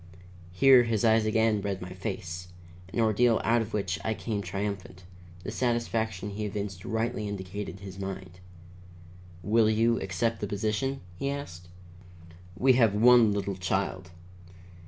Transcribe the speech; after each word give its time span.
Here 0.51 0.81
his 0.81 1.05
eyes 1.05 1.27
again 1.27 1.61
read 1.61 1.79
my 1.79 1.93
face, 1.93 2.47
an 2.91 2.99
ordeal 2.99 3.39
out 3.43 3.61
of 3.61 3.71
which 3.71 3.99
I 4.03 4.15
came 4.15 4.41
triumphant; 4.41 5.03
the 5.43 5.51
satisfaction 5.51 6.31
he 6.31 6.45
evinced 6.45 6.83
rightly 6.83 7.27
indicated 7.27 7.81
his 7.81 7.99
mind. 7.99 8.39
"Will 9.43 9.69
you 9.69 10.01
accept 10.01 10.39
the 10.39 10.47
position?" 10.47 11.01
he 11.19 11.29
asked. 11.29 11.67
"We 12.57 12.73
have 12.73 12.95
one 12.95 13.31
little 13.31 13.55
child. 13.55 14.09